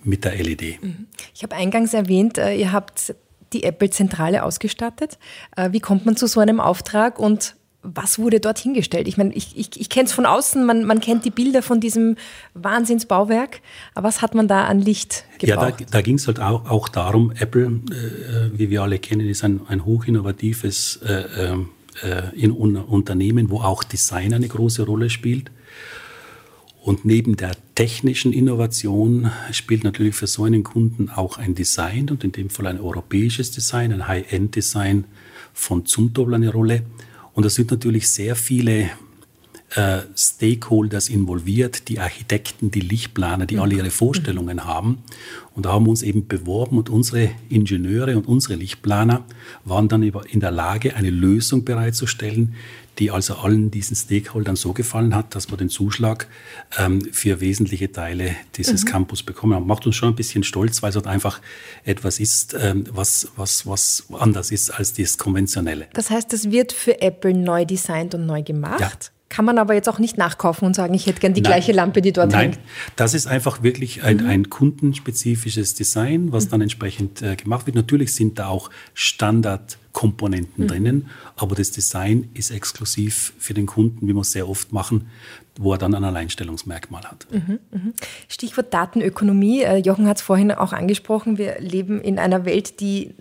[0.05, 0.83] mit der LED.
[0.83, 1.07] Mhm.
[1.35, 3.15] Ich habe eingangs erwähnt, äh, ihr habt
[3.53, 5.19] die Apple-Zentrale ausgestattet.
[5.57, 9.07] Äh, wie kommt man zu so einem Auftrag und was wurde dort hingestellt?
[9.07, 11.81] Ich meine, ich, ich, ich kenne es von außen, man, man kennt die Bilder von
[11.81, 12.17] diesem
[12.55, 13.61] Wahnsinnsbauwerk,
[13.95, 15.81] aber was hat man da an Licht gebraucht?
[15.81, 19.29] Ja, da, da ging es halt auch, auch darum, Apple, äh, wie wir alle kennen,
[19.29, 21.69] ist ein, ein hochinnovatives äh, ähm,
[22.03, 25.51] äh, Unternehmen, wo auch Design eine große Rolle spielt.
[26.89, 32.25] Und neben der technischen Innovation spielt natürlich für so einen Kunden auch ein Design und
[32.25, 35.05] in dem Fall ein europäisches Design, ein High-End-Design
[35.53, 36.85] von Zumtobel eine Rolle.
[37.35, 38.89] Und da sind natürlich sehr viele
[39.75, 45.03] äh, Stakeholders involviert, die Architekten, die Lichtplaner, die alle ihre Vorstellungen haben.
[45.55, 49.27] Und da haben wir uns eben beworben und unsere Ingenieure und unsere Lichtplaner
[49.67, 52.55] waren dann in der Lage, eine Lösung bereitzustellen,
[52.99, 56.29] die also allen diesen Stakeholdern so gefallen hat, dass wir den Zuschlag
[56.79, 58.89] ähm, für wesentliche Teile dieses mhm.
[58.89, 59.67] Campus bekommen haben.
[59.67, 61.41] Macht uns schon ein bisschen stolz, weil es halt einfach
[61.85, 65.87] etwas ist, ähm, was, was, was anders ist als das Konventionelle.
[65.93, 68.81] Das heißt, es wird für Apple neu designt und neu gemacht?
[68.81, 68.91] Ja.
[69.29, 71.53] Kann man aber jetzt auch nicht nachkaufen und sagen, ich hätte gern die Nein.
[71.53, 72.53] gleiche Lampe, die dort Nein.
[72.53, 72.59] hängt.
[72.97, 74.27] Das ist einfach wirklich ein, mhm.
[74.27, 76.51] ein kundenspezifisches Design, was mhm.
[76.51, 77.77] dann entsprechend äh, gemacht wird.
[77.77, 80.69] Natürlich sind da auch Standardkomponenten mhm.
[80.69, 85.09] drinnen, aber das Design ist exklusiv für den Kunden, wie wir es sehr oft machen,
[85.59, 87.27] wo er dann ein Alleinstellungsmerkmal hat.
[87.31, 87.93] Mhm, mhm.
[88.29, 89.61] Stichwort Datenökonomie.
[89.63, 91.37] Äh, Jochen hat es vorhin auch angesprochen.
[91.37, 93.15] Wir leben in einer Welt, die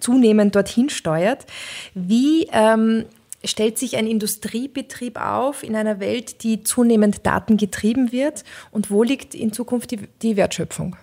[0.00, 1.46] zunehmend dorthin steuert.
[1.94, 3.04] Wie ähm,
[3.44, 8.44] stellt sich ein Industriebetrieb auf in einer Welt, die zunehmend datengetrieben wird?
[8.70, 10.96] Und wo liegt in Zukunft die, die Wertschöpfung?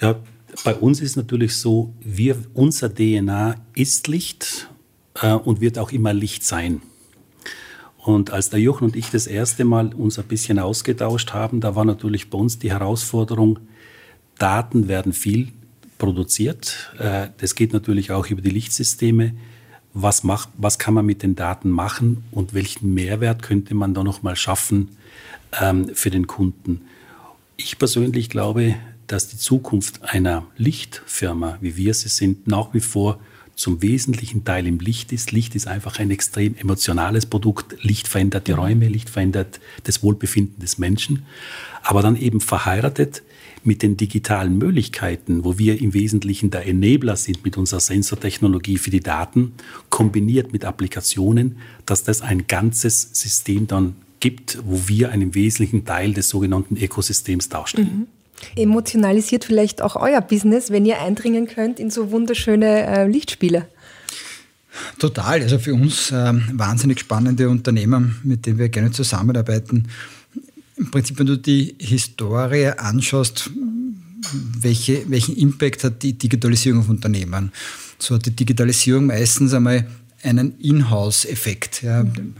[0.00, 0.16] Ja,
[0.64, 4.68] bei uns ist natürlich so, wir, unser DNA ist Licht
[5.20, 6.82] äh, und wird auch immer Licht sein.
[7.98, 11.74] Und als der Jochen und ich das erste Mal uns ein bisschen ausgetauscht haben, da
[11.74, 13.60] war natürlich bei uns die Herausforderung,
[14.38, 15.48] Daten werden viel
[15.98, 16.92] produziert.
[16.98, 19.34] Äh, das geht natürlich auch über die Lichtsysteme
[19.94, 24.02] was, macht, was kann man mit den Daten machen und welchen Mehrwert könnte man da
[24.02, 24.96] nochmal schaffen
[25.60, 26.82] ähm, für den Kunden.
[27.56, 28.74] Ich persönlich glaube,
[29.06, 33.20] dass die Zukunft einer Lichtfirma, wie wir sie sind, nach wie vor
[33.56, 35.32] zum wesentlichen Teil im Licht ist.
[35.32, 37.76] Licht ist einfach ein extrem emotionales Produkt.
[37.82, 41.24] Licht verändert die Räume, Licht verändert das Wohlbefinden des Menschen.
[41.82, 43.22] Aber dann eben verheiratet
[43.62, 48.90] mit den digitalen Möglichkeiten, wo wir im Wesentlichen der Enabler sind mit unserer Sensortechnologie für
[48.90, 49.52] die Daten,
[49.88, 56.14] kombiniert mit Applikationen, dass das ein ganzes System dann gibt, wo wir einen wesentlichen Teil
[56.14, 57.98] des sogenannten Ökosystems darstellen.
[57.98, 58.06] Mhm.
[58.56, 63.66] Emotionalisiert vielleicht auch euer Business, wenn ihr eindringen könnt in so wunderschöne äh, Lichtspiele.
[64.98, 65.42] Total.
[65.42, 69.88] Also für uns äh, wahnsinnig spannende Unternehmen, mit denen wir gerne zusammenarbeiten
[70.76, 73.50] im Prinzip, wenn du die Historie anschaust,
[74.60, 77.52] welche, welchen Impact hat die Digitalisierung auf Unternehmen?
[77.98, 79.86] So hat die Digitalisierung meistens einmal
[80.22, 81.82] einen In-house-Effekt.
[81.82, 82.02] Ja.
[82.02, 82.34] Mhm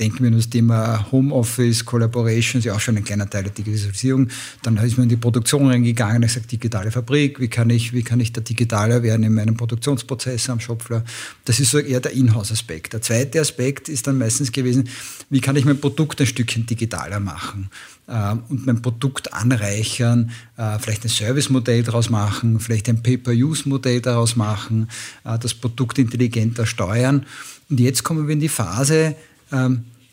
[0.00, 3.52] denken wir an das Thema Homeoffice, Collaboration, ist ja auch schon ein kleiner Teil der
[3.52, 4.28] Digitalisierung.
[4.62, 8.02] Dann ist man in die Produktion reingegangen, ich sage digitale Fabrik, wie kann ich, wie
[8.02, 11.04] kann ich da digitaler werden in meinem Produktionsprozess am Shopfloor.
[11.44, 12.92] Das ist so eher der Inhouse-Aspekt.
[12.92, 14.88] Der zweite Aspekt ist dann meistens gewesen,
[15.30, 17.70] wie kann ich mein Produkt ein Stückchen digitaler machen
[18.08, 24.36] ähm, und mein Produkt anreichern, äh, vielleicht ein Service-Modell daraus machen, vielleicht ein Pay-per-Use-Modell daraus
[24.36, 24.88] machen,
[25.24, 27.26] äh, das Produkt intelligenter steuern.
[27.70, 29.14] Und jetzt kommen wir in die Phase,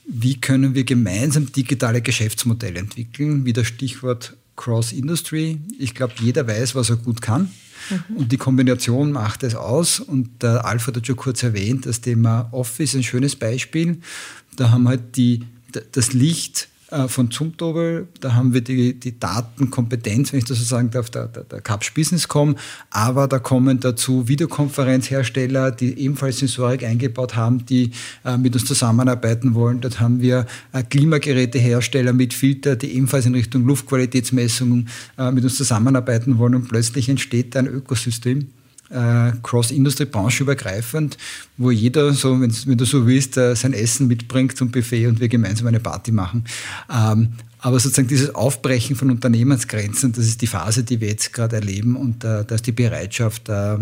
[0.05, 5.59] wie können wir gemeinsam digitale Geschäftsmodelle entwickeln, wie das Stichwort Cross-Industry.
[5.79, 7.49] Ich glaube, jeder weiß, was er gut kann.
[7.89, 8.17] Mhm.
[8.17, 9.99] Und die Kombination macht es aus.
[9.99, 13.99] Und der Alfred hat schon kurz erwähnt, das Thema Office, ein schönes Beispiel.
[14.55, 15.45] Da haben halt die,
[15.91, 16.67] das Licht
[17.07, 18.07] von Zumtobel.
[18.19, 21.61] Da haben wir die, die Datenkompetenz, wenn ich das so sagen darf, der, der, der
[21.61, 22.55] Capsch Businesscom.
[22.89, 27.91] Aber da kommen dazu Videokonferenzhersteller, die ebenfalls Sensorik eingebaut haben, die
[28.25, 29.81] äh, mit uns zusammenarbeiten wollen.
[29.81, 35.55] Dort haben wir äh, Klimagerätehersteller mit Filter, die ebenfalls in Richtung Luftqualitätsmessung äh, mit uns
[35.55, 36.55] zusammenarbeiten wollen.
[36.55, 38.47] Und plötzlich entsteht ein Ökosystem
[38.91, 41.17] äh, Cross-Industry, brancheübergreifend,
[41.57, 45.29] wo jeder, so, wenn du so willst, äh, sein Essen mitbringt zum Buffet und wir
[45.29, 46.45] gemeinsam eine Party machen.
[46.93, 51.57] Ähm, aber sozusagen dieses Aufbrechen von Unternehmensgrenzen, das ist die Phase, die wir jetzt gerade
[51.57, 53.77] erleben und äh, da ist die Bereitschaft, äh,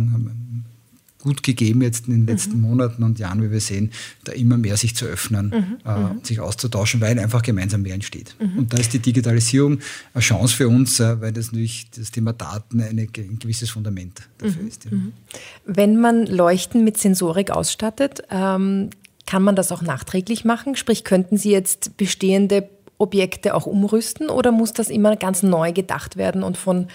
[1.21, 2.61] gut gegeben jetzt in den letzten mhm.
[2.61, 3.91] Monaten und Jahren, wie wir sehen,
[4.23, 5.77] da immer mehr sich zu öffnen mhm.
[5.85, 6.23] äh, und mhm.
[6.23, 8.35] sich auszutauschen, weil einfach gemeinsam mehr entsteht.
[8.39, 8.59] Mhm.
[8.59, 9.79] Und da ist die Digitalisierung
[10.13, 14.21] eine Chance für uns, äh, weil das natürlich das Thema Daten eine, ein gewisses Fundament
[14.37, 14.67] dafür mhm.
[14.67, 14.85] ist.
[14.85, 14.91] Ja.
[14.91, 15.13] Mhm.
[15.65, 18.89] Wenn man Leuchten mit Sensorik ausstattet, ähm,
[19.25, 20.75] kann man das auch nachträglich machen?
[20.75, 26.17] Sprich, könnten Sie jetzt bestehende Objekte auch umrüsten oder muss das immer ganz neu gedacht
[26.17, 26.87] werden und von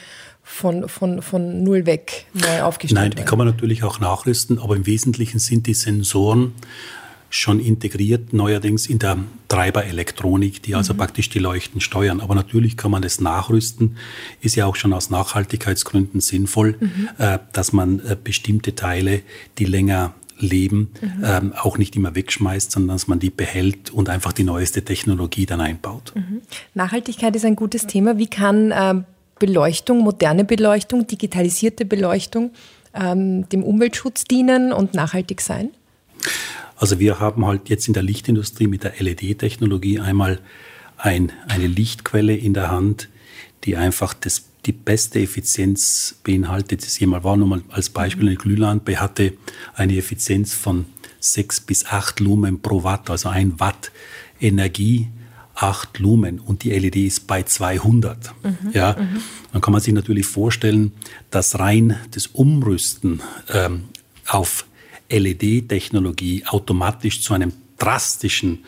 [0.44, 4.76] von, von, von null weg neu aufgestellt Nein, die kann man natürlich auch nachrüsten, aber
[4.76, 6.52] im Wesentlichen sind die Sensoren
[7.30, 10.98] schon integriert, neuerdings in der Treiberelektronik, die also mhm.
[10.98, 12.20] praktisch die Leuchten steuern.
[12.20, 13.96] Aber natürlich kann man das nachrüsten,
[14.40, 17.08] ist ja auch schon aus Nachhaltigkeitsgründen sinnvoll, mhm.
[17.18, 19.22] äh, dass man äh, bestimmte Teile,
[19.58, 21.24] die länger leben, mhm.
[21.24, 25.46] ähm, auch nicht immer wegschmeißt, sondern dass man die behält und einfach die neueste Technologie
[25.46, 26.12] dann einbaut.
[26.14, 26.40] Mhm.
[26.74, 28.18] Nachhaltigkeit ist ein gutes Thema.
[28.18, 29.02] Wie kann äh,
[29.38, 32.52] Beleuchtung, moderne Beleuchtung, digitalisierte Beleuchtung
[32.94, 35.70] ähm, dem Umweltschutz dienen und nachhaltig sein?
[36.76, 40.40] Also wir haben halt jetzt in der Lichtindustrie mit der LED-Technologie einmal
[40.96, 43.08] ein, eine Lichtquelle in der Hand,
[43.64, 47.36] die einfach das, die beste Effizienz beinhaltet, das jemals war.
[47.36, 49.34] Nur mal als Beispiel, eine Glühlampe hatte
[49.74, 50.86] eine Effizienz von
[51.20, 53.90] 6 bis 8 Lumen pro Watt, also ein Watt
[54.40, 55.08] Energie
[55.54, 58.34] 8 Lumen und die LED ist bei 200.
[58.42, 59.20] Mhm, ja, mhm.
[59.52, 60.92] Dann kann man sich natürlich vorstellen,
[61.30, 63.20] dass rein das Umrüsten
[63.52, 63.84] ähm,
[64.26, 64.66] auf
[65.10, 68.64] LED-Technologie automatisch zu einem drastischen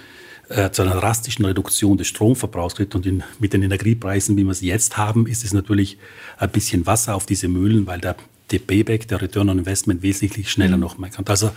[0.49, 2.95] äh, zu einer drastischen Reduktion des Stromverbrauchs geht.
[2.95, 5.99] Und in, mit den Energiepreisen, wie wir sie jetzt haben, ist es natürlich
[6.39, 8.15] ein bisschen Wasser auf diese Mühlen, weil der
[8.51, 10.83] der Payback, der Return on Investment wesentlich schneller mhm.
[10.83, 11.31] noch mehr kommt.
[11.31, 11.51] Also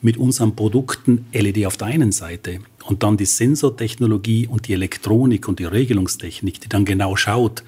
[0.00, 5.46] mit unseren Produkten LED auf der einen Seite und dann die Sensortechnologie und die Elektronik
[5.46, 7.62] und die Regelungstechnik, die dann genau schaut,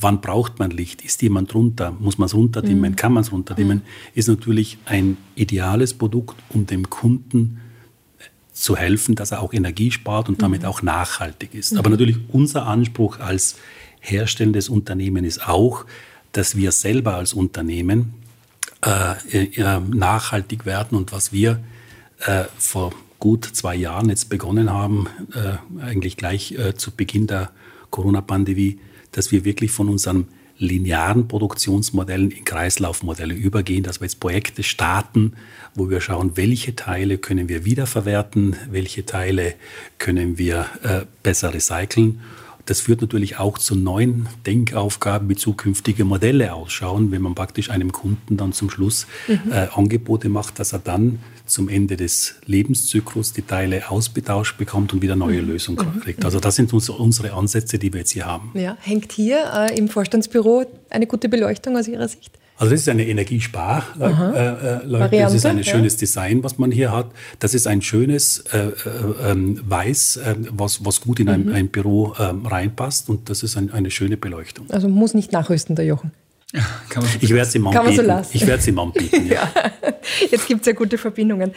[0.00, 2.96] wann braucht man Licht, ist jemand drunter, muss man es runterdimmen, mhm.
[2.96, 3.82] kann man es runterdimmen, mhm.
[4.14, 7.60] ist natürlich ein ideales Produkt, um dem Kunden
[8.52, 10.68] zu helfen, dass er auch Energie spart und damit mhm.
[10.68, 11.76] auch nachhaltig ist.
[11.76, 11.94] Aber mhm.
[11.94, 13.56] natürlich unser Anspruch als
[14.00, 15.84] herstellendes Unternehmen ist auch,
[16.34, 18.14] dass wir selber als Unternehmen
[18.84, 21.60] äh, äh, nachhaltig werden und was wir
[22.26, 27.50] äh, vor gut zwei Jahren jetzt begonnen haben, äh, eigentlich gleich äh, zu Beginn der
[27.90, 28.78] Corona-Pandemie,
[29.12, 30.26] dass wir wirklich von unseren
[30.58, 35.34] linearen Produktionsmodellen in Kreislaufmodelle übergehen, dass wir jetzt Projekte starten,
[35.74, 39.54] wo wir schauen, welche Teile können wir wiederverwerten, welche Teile
[39.98, 42.20] können wir äh, besser recyceln
[42.66, 47.92] das führt natürlich auch zu neuen Denkaufgaben, wie zukünftige Modelle ausschauen, wenn man praktisch einem
[47.92, 49.52] Kunden dann zum Schluss mhm.
[49.52, 55.02] äh, Angebote macht, dass er dann zum Ende des Lebenszyklus die Teile ausgetauscht bekommt und
[55.02, 55.48] wieder neue mhm.
[55.48, 56.00] Lösungen mhm.
[56.00, 56.24] kriegt.
[56.24, 58.50] Also das sind unsere Ansätze, die wir jetzt hier haben.
[58.54, 62.32] Ja, hängt hier äh, im Vorstandsbüro eine gute Beleuchtung aus Ihrer Sicht?
[62.56, 64.80] Also das ist eine Energiesparleuchte.
[64.86, 65.98] Äh, äh das ist ein schönes ja.
[66.00, 67.10] Design, was man hier hat.
[67.40, 68.72] Das ist ein schönes äh, äh,
[69.30, 71.54] ähm, Weiß, äh, was, was gut in ein, mhm.
[71.54, 73.08] ein Büro ähm, reinpasst.
[73.08, 74.70] Und das ist ein, eine schöne Beleuchtung.
[74.70, 76.12] Also muss nicht nachrüsten, der Jochen.
[76.54, 78.06] Ja, ich werde es ihm anbieten.
[78.06, 79.26] So ich werde es ihm anbieten.
[79.28, 79.50] Ja.
[79.52, 79.72] ja.
[80.30, 81.50] Jetzt gibt es ja gute Verbindungen.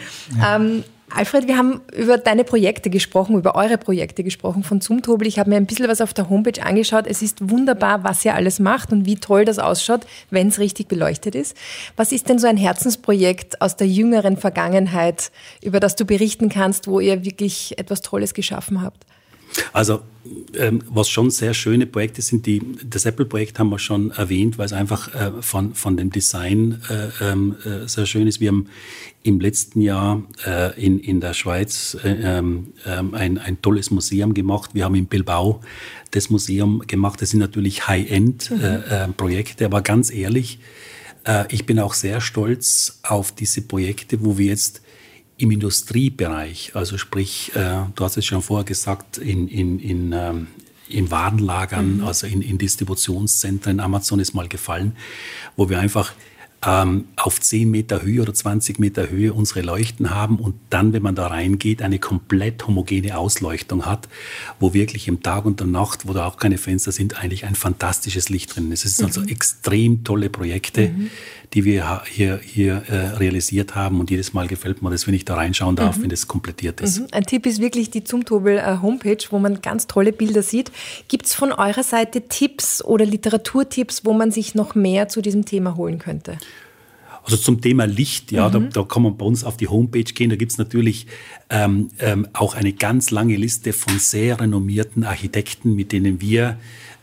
[0.43, 5.26] Ähm, Alfred, wir haben über deine Projekte gesprochen, über eure Projekte gesprochen von Zumtobel.
[5.26, 7.08] Ich habe mir ein bisschen was auf der Homepage angeschaut.
[7.08, 10.89] Es ist wunderbar, was ihr alles macht und wie toll das ausschaut, wenn es richtig
[10.89, 11.56] beleuchtet ist.
[11.96, 15.32] Was ist denn so ein Herzensprojekt aus der jüngeren Vergangenheit,
[15.63, 19.06] über das du berichten kannst, wo ihr wirklich etwas Tolles geschaffen habt?
[19.73, 20.01] Also
[20.55, 24.65] ähm, was schon sehr schöne Projekte sind, die, das Apple-Projekt haben wir schon erwähnt, weil
[24.65, 28.39] es einfach äh, von, von dem Design äh, ähm, äh, sehr schön ist.
[28.39, 28.67] Wir haben
[29.23, 34.33] im letzten Jahr äh, in, in der Schweiz äh, ähm, ähm, ein, ein tolles Museum
[34.33, 34.71] gemacht.
[34.73, 35.62] Wir haben in Bilbao
[36.12, 37.21] das Museum gemacht.
[37.21, 39.65] Das sind natürlich High-End-Projekte, mhm.
[39.71, 40.60] Äh, aber ganz ehrlich,
[41.49, 44.81] ich bin auch sehr stolz auf diese Projekte, wo wir jetzt
[45.38, 50.47] im Industriebereich, also sprich, äh, du hast es schon vorher gesagt, in, in, in, ähm,
[50.89, 52.04] in Warenlagern, mhm.
[52.04, 54.95] also in, in Distributionszentren, Amazon ist mal gefallen,
[55.56, 56.13] wo wir einfach
[56.65, 61.04] ähm, auf 10 Meter Höhe oder 20 Meter Höhe unsere Leuchten haben und dann, wenn
[61.04, 64.10] man da reingeht, eine komplett homogene Ausleuchtung hat,
[64.60, 67.54] wo wirklich im Tag und der Nacht, wo da auch keine Fenster sind, eigentlich ein
[67.54, 68.86] fantastisches Licht drin ist.
[68.86, 69.26] Es sind also mhm.
[69.26, 71.12] also extrem tolle Projekte, mhm
[71.53, 73.99] die wir hier, hier äh, realisiert haben.
[73.99, 76.03] Und jedes Mal gefällt mir das, wenn ich da reinschauen darf, mhm.
[76.03, 76.99] wenn das komplettiert ist.
[76.99, 77.07] Mhm.
[77.12, 80.71] Ein Tipp ist wirklich die Zumtobel äh, Homepage, wo man ganz tolle Bilder sieht.
[81.07, 85.45] Gibt es von eurer Seite Tipps oder Literaturtipps, wo man sich noch mehr zu diesem
[85.45, 86.38] Thema holen könnte?
[87.23, 88.51] Also zum Thema Licht, ja, mhm.
[88.53, 90.29] da, da kann man bei uns auf die Homepage gehen.
[90.29, 91.07] Da gibt es natürlich
[91.49, 96.57] ähm, ähm, auch eine ganz lange Liste von sehr renommierten Architekten, mit denen wir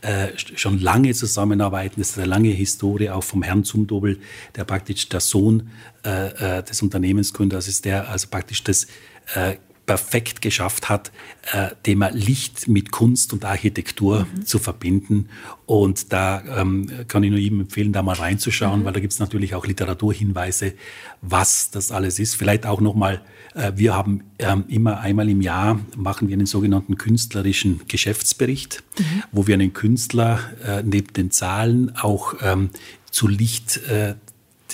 [0.04, 2.00] äh, schon lange zusammenarbeiten.
[2.00, 4.18] Das ist eine lange Historie auch vom Herrn Zumdobel,
[4.54, 5.70] der praktisch der Sohn
[6.04, 8.86] äh, äh, des Unternehmensgründers ist, der also praktisch das
[9.34, 11.12] äh, perfekt geschafft hat,
[11.52, 14.46] äh, Thema Licht mit Kunst und Architektur mhm.
[14.46, 15.28] zu verbinden.
[15.66, 18.84] Und da ähm, kann ich nur jedem empfehlen, da mal reinzuschauen, mhm.
[18.84, 20.74] weil da gibt es natürlich auch Literaturhinweise,
[21.20, 22.36] was das alles ist.
[22.36, 23.20] Vielleicht auch nochmal,
[23.54, 29.22] äh, wir haben ähm, immer einmal im Jahr, machen wir einen sogenannten künstlerischen Geschäftsbericht, mhm.
[29.32, 32.70] wo wir einen Künstler äh, neben den Zahlen auch ähm,
[33.10, 34.14] zu Licht äh,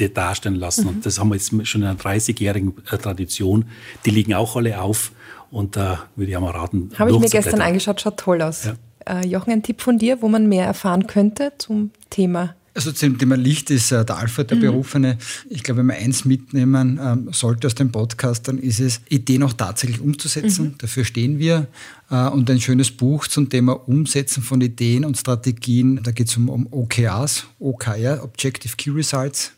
[0.09, 0.83] darstellen lassen.
[0.83, 0.89] Mhm.
[0.89, 3.67] Und das haben wir jetzt schon in einer 30-jährigen äh, Tradition.
[4.05, 5.13] Die liegen auch alle auf.
[5.51, 6.91] Und da äh, würde ich auch mal raten.
[6.99, 8.65] Habe ich mir gestern angeschaut, schaut toll aus.
[8.65, 9.21] Ja.
[9.21, 13.19] Äh, Jochen, ein Tipp von dir, wo man mehr erfahren könnte zum Thema also zum
[13.19, 14.63] Thema Licht ist äh, der Alfred der mhm.
[14.63, 15.19] Berufene.
[15.49, 19.43] Ich glaube, wenn wir eins mitnehmen ähm, sollte aus dem Podcast, dann ist es, Ideen
[19.43, 20.67] auch tatsächlich umzusetzen.
[20.67, 20.79] Mhm.
[20.79, 21.67] Dafür stehen wir.
[22.11, 26.01] Äh, und ein schönes Buch zum Thema Umsetzen von Ideen und Strategien.
[26.03, 29.53] Da geht es um, um OKRs, OKR, Objective Key Results.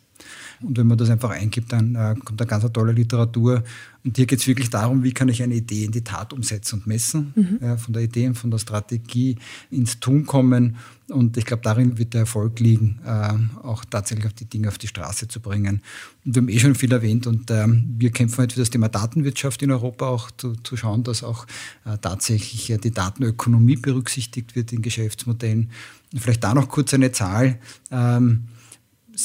[0.62, 3.62] Und wenn man das einfach eingibt, dann äh, kommt eine ganz tolle Literatur.
[4.04, 6.80] Und hier geht es wirklich darum, wie kann ich eine Idee in die Tat umsetzen
[6.80, 7.32] und messen.
[7.34, 7.58] Mhm.
[7.60, 9.36] Ja, von der Idee und von der Strategie
[9.70, 10.76] ins Tun kommen.
[11.08, 14.78] Und ich glaube, darin wird der Erfolg liegen, äh, auch tatsächlich auf die Dinge auf
[14.78, 15.82] die Straße zu bringen.
[16.24, 18.88] Und wir haben eh schon viel erwähnt und ähm, wir kämpfen halt für das Thema
[18.88, 21.46] Datenwirtschaft in Europa auch zu, zu schauen, dass auch
[21.84, 25.70] äh, tatsächlich äh, die Datenökonomie berücksichtigt wird in Geschäftsmodellen.
[26.16, 27.58] Vielleicht da noch kurz eine Zahl.
[27.90, 28.44] Ähm,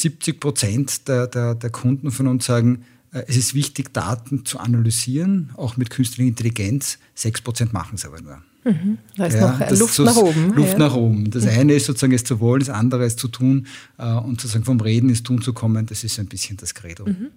[0.02, 4.60] 70 Prozent der, der, der Kunden von uns sagen, äh, es ist wichtig, Daten zu
[4.60, 7.00] analysieren, auch mit künstlicher Intelligenz.
[7.16, 8.42] 6 Prozent machen es aber nur.
[8.64, 8.98] Mhm.
[9.16, 10.54] Da ist ja, noch Luft so nach oben.
[10.54, 10.80] Luft ja.
[10.80, 11.32] nach oben.
[11.32, 14.66] Das eine ist sozusagen es zu wollen, das andere ist zu tun äh, und sozusagen
[14.66, 17.06] vom Reden ins Tun zu kommen, das ist ein bisschen das Credo.
[17.06, 17.28] Mhm.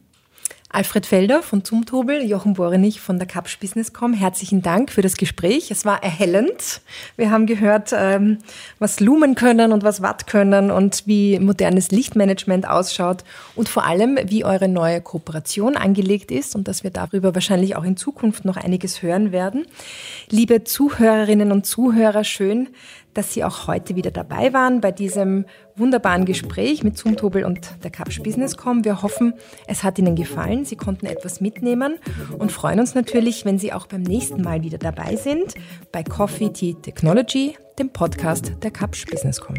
[0.73, 4.15] Alfred Felder von Zumtobel, Jochen Borenich von der Kapsch Businesscom.
[4.15, 5.73] Herzlichen Dank für das Gespräch.
[5.73, 6.81] Es war erhellend.
[7.17, 8.39] Wir haben gehört, ähm,
[8.79, 13.25] was Lumen können und was Watt können und wie modernes Lichtmanagement ausschaut
[13.57, 17.85] und vor allem, wie eure neue Kooperation angelegt ist und dass wir darüber wahrscheinlich auch
[17.85, 19.67] in Zukunft noch einiges hören werden.
[20.29, 22.69] Liebe Zuhörerinnen und Zuhörer, schön,
[23.15, 25.47] dass Sie auch heute wieder dabei waren bei diesem
[25.77, 28.85] wunderbaren Gespräch mit Zumtobel und der Capsch Businesscom.
[28.85, 29.35] Wir hoffen,
[29.67, 30.65] es hat Ihnen gefallen.
[30.65, 31.99] Sie konnten etwas mitnehmen
[32.39, 35.55] und freuen uns natürlich, wenn Sie auch beim nächsten Mal wieder dabei sind
[35.93, 39.57] bei Coffee Tea Technology, dem Podcast der Capsch Businesscom.